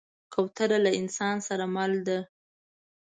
کوتره 0.33 0.77
له 0.85 0.91
انسان 0.99 1.35
سره 1.47 1.65
مل 1.75 1.93
ده. 2.07 2.19